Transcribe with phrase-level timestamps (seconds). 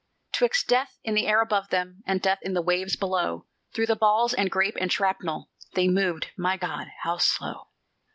[0.33, 4.33] 'Twixt death in the air above them, And death in the waves below, Through balls
[4.33, 7.67] and grape and shrapnel They moved my God, how slow!